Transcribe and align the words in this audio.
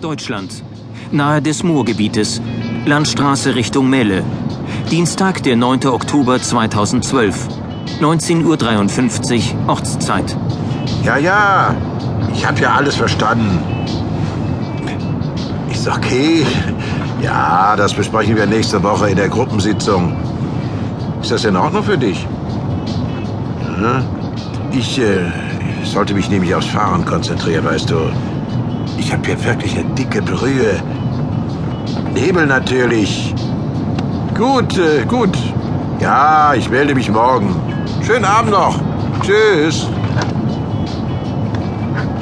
Deutschland. 0.00 0.62
Nahe 1.12 1.42
des 1.42 1.62
Moorgebietes. 1.62 2.40
Landstraße 2.86 3.54
Richtung 3.54 3.90
Melle. 3.90 4.22
Dienstag, 4.90 5.42
der 5.42 5.56
9. 5.56 5.86
Oktober 5.86 6.40
2012. 6.40 7.48
19.53 8.00 9.54
Uhr 9.64 9.68
Ortszeit. 9.68 10.36
Ja, 11.04 11.18
ja, 11.18 11.74
ich 12.32 12.46
habe 12.46 12.60
ja 12.60 12.74
alles 12.74 12.96
verstanden. 12.96 13.58
Ist 15.70 15.86
okay. 15.86 16.46
Ja, 17.22 17.76
das 17.76 17.92
besprechen 17.92 18.36
wir 18.36 18.46
nächste 18.46 18.82
Woche 18.82 19.10
in 19.10 19.16
der 19.16 19.28
Gruppensitzung. 19.28 20.16
Ist 21.20 21.30
das 21.30 21.44
in 21.44 21.56
Ordnung 21.56 21.84
für 21.84 21.98
dich? 21.98 22.26
Ja, 23.82 24.02
ich 24.72 24.98
äh, 24.98 25.30
sollte 25.84 26.14
mich 26.14 26.30
nämlich 26.30 26.54
aufs 26.54 26.66
Fahren 26.66 27.04
konzentrieren, 27.04 27.64
weißt 27.64 27.90
du. 27.90 27.96
Ich 29.00 29.10
habe 29.14 29.26
hier 29.26 29.42
wirklich 29.44 29.78
eine 29.78 29.88
dicke 29.94 30.20
Brühe. 30.20 30.78
Nebel 32.12 32.46
natürlich. 32.46 33.34
Gut, 34.36 34.76
äh, 34.76 35.06
gut. 35.06 35.36
Ja, 36.00 36.52
ich 36.54 36.68
melde 36.68 36.94
mich 36.94 37.10
morgen. 37.10 37.56
Schönen 38.06 38.26
Abend 38.26 38.50
noch. 38.50 38.78
Tschüss. 39.22 39.88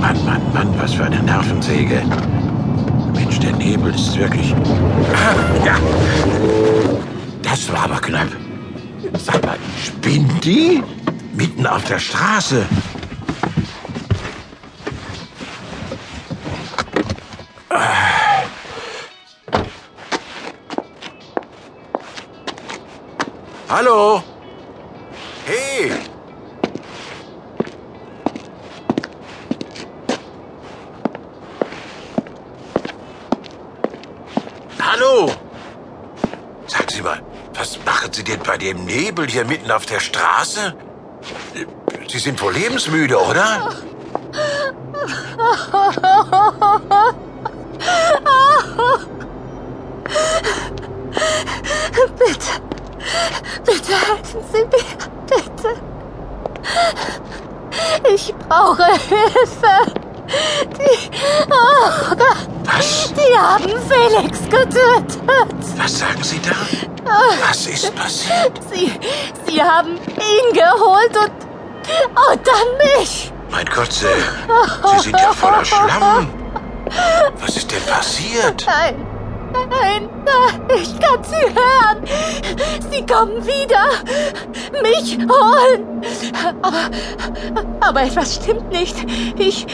Mann, 0.01 0.25
Mann, 0.25 0.41
Mann, 0.55 0.69
was 0.79 0.95
für 0.95 1.05
eine 1.05 1.21
Nervensäge. 1.21 2.01
Mensch, 3.13 3.41
der 3.41 3.57
Nebel 3.57 3.93
ist 3.93 4.16
wirklich... 4.16 4.55
Ah, 5.15 5.66
ja. 5.66 5.74
Das 7.43 7.73
war 7.73 7.85
aber 7.87 8.01
knapp. 8.01 8.29
Sag 9.19 9.45
mal, 9.45 9.57
spinnt 9.85 10.45
die? 10.45 10.83
Mitten 11.35 11.66
auf 11.66 11.85
der 11.87 11.99
Straße. 11.99 12.65
Hallo? 23.69 24.23
Hey! 25.45 25.93
Hallo? 34.80 35.30
Sagen 36.66 36.88
Sie 36.88 37.02
mal, 37.02 37.21
was 37.52 37.79
machen 37.85 38.10
Sie 38.10 38.25
denn 38.25 38.41
bei 38.41 38.57
dem 38.57 38.87
Nebel 38.87 39.29
hier 39.29 39.45
mitten 39.45 39.71
auf 39.71 39.85
der 39.85 40.01
Straße? 40.01 40.75
Sie 42.09 42.19
sind 42.19 42.41
wohl 42.41 42.55
lebensmüde, 42.55 43.19
oder? 43.19 43.69
Bitte, 52.19 52.60
bitte 53.65 53.93
helfen 54.09 54.40
Sie 54.52 54.64
mir, 54.64 54.84
bitte. 55.26 55.74
Ich 58.14 58.34
brauche 58.48 58.84
Hilfe. 59.09 59.92
Die, 60.76 61.10
oh 61.51 62.14
Gott, 62.16 62.48
Was? 62.64 63.12
die 63.14 63.38
haben 63.38 63.70
Felix 63.88 64.41
getötet. 64.41 65.19
Was 65.76 65.98
sagen 65.98 66.22
Sie 66.22 66.41
da? 66.41 66.56
Was 67.48 67.66
ist 67.66 67.94
passiert? 67.94 68.53
Sie, 68.70 68.92
sie 69.47 69.62
haben 69.62 69.97
ihn 69.97 70.53
geholt 70.53 71.16
und, 71.16 71.32
und 72.31 72.47
dann 72.47 72.97
mich. 72.98 73.32
Mein 73.50 73.64
Gott, 73.75 73.91
Sie, 73.91 74.06
Sie 74.06 74.98
sind 75.04 75.19
ja 75.19 75.32
voller 75.32 75.64
Schlamm. 75.64 76.28
Was 77.41 77.56
ist 77.56 77.70
denn 77.72 77.82
passiert? 77.84 78.66
Nein, 78.66 79.06
nein, 79.53 80.09
ich 80.81 80.99
kann 81.00 81.22
sie 81.25 81.54
hören. 81.54 82.04
Sie 82.91 83.06
kommen 83.06 83.44
wieder. 83.47 83.88
Mich 84.82 85.19
holen. 85.19 86.03
Aber, 86.62 86.91
aber 87.81 88.03
etwas 88.03 88.36
stimmt 88.36 88.69
nicht. 88.70 88.97
Ich, 89.38 89.66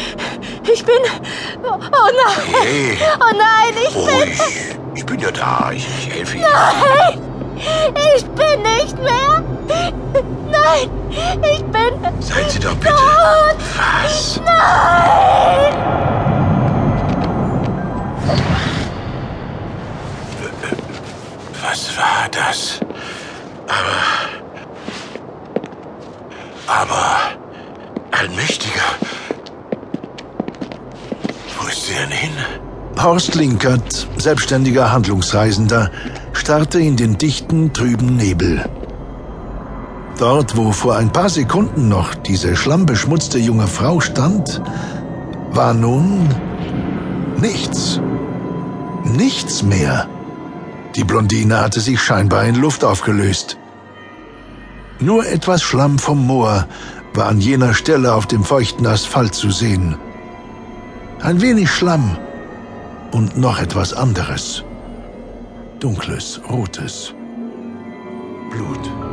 ich 0.73 0.85
bin, 0.85 0.97
oh 1.65 1.79
nein, 1.79 2.63
Hey, 2.63 2.99
oh 3.21 3.33
nein, 3.37 3.75
ich 3.89 3.95
bin, 3.95 4.05
ruhig. 4.05 4.41
Ich 4.95 5.07
bin 5.07 5.21
ja 5.21 5.31
da. 5.31 5.71
Ich, 5.73 5.87
ich 5.99 6.15
helfe 6.15 6.37
Ihnen. 6.37 6.47
nein, 6.47 7.21
ich 8.17 8.25
bin 8.25 8.63
nicht 8.63 8.99
mehr. 8.99 9.43
Nein, 10.51 10.91
ich 11.43 11.65
bin 11.65 12.21
Seien 12.21 12.49
Sie 12.51 12.59
doch 12.61 12.75
bitte. 12.77 12.95
tot. 12.95 13.57
Was? 13.77 14.41
Was 21.75 21.91
war 21.99 22.29
das? 22.31 22.79
Aber. 23.67 24.01
Aber. 26.69 27.17
Allmächtiger. 28.13 28.91
Wo 31.59 31.67
ist 31.67 31.87
sie 31.87 31.95
denn 31.95 32.13
hin? 32.13 32.31
Horst 33.03 33.35
Linkert, 33.35 34.07
selbstständiger 34.19 34.93
Handlungsreisender, 34.93 35.91
starrte 36.33 36.79
in 36.79 36.95
den 36.95 37.19
dichten, 37.19 37.73
trüben 37.73 38.15
Nebel. 38.15 38.65
Dort, 40.17 40.57
wo 40.57 40.71
vor 40.71 40.95
ein 40.95 41.11
paar 41.11 41.29
Sekunden 41.29 41.89
noch 41.89 42.15
diese 42.15 42.55
schlammbeschmutzte 42.55 43.41
junge 43.41 43.67
Frau 43.67 43.99
stand, 43.99 44.63
war 45.51 45.75
nun 45.75 46.29
nichts. 47.41 48.01
Nichts 49.03 49.65
mehr. 49.65 50.07
Die 50.97 51.05
Blondine 51.05 51.61
hatte 51.61 51.81
sich 51.81 52.01
scheinbar 52.01 52.45
in 52.45 52.55
Luft 52.55 52.85
aufgelöst. 52.85 53.59
Nur 55.01 55.27
etwas 55.27 55.63
Schlamm 55.63 55.99
vom 55.99 56.27
Moor 56.27 56.69
war 57.15 57.27
an 57.27 57.41
jener 57.41 57.75
Stelle 57.75 58.15
auf 58.15 58.27
dem 58.27 58.45
feuchten 58.45 58.87
Asphalt 58.87 59.35
zu 59.35 59.51
sehen. 59.51 59.97
Ein 61.21 61.41
wenig 61.41 61.71
Schlamm 61.71 62.17
und 63.13 63.37
noch 63.37 63.61
etwas 63.61 63.93
anderes. 63.93 64.63
Dunkles, 65.81 66.41
rotes 66.49 67.15
Blut. 68.51 69.04